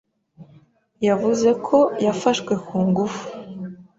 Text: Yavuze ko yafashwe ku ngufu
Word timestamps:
Yavuze 1.07 1.49
ko 1.65 1.77
yafashwe 2.05 2.53
ku 2.65 2.77
ngufu 2.87 3.23